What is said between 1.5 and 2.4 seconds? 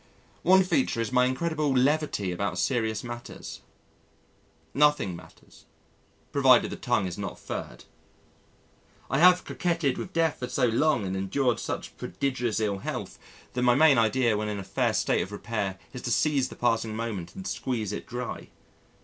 levity